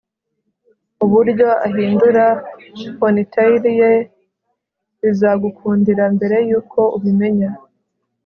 uburyo 1.05 1.49
ahindura 1.67 2.25
ponytail 2.99 3.63
ye 3.79 3.91
bizagukundira 5.01 6.03
mbere 6.15 6.37
yuko 6.49 6.79
ubimenya 6.97 7.49